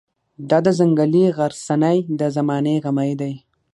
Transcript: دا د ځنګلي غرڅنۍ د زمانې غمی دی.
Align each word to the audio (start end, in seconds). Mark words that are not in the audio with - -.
دا 0.49 0.57
د 0.65 0.67
ځنګلي 0.79 1.23
غرڅنۍ 1.37 1.97
د 2.19 2.21
زمانې 2.35 2.75
غمی 2.83 3.11
دی. 3.19 3.33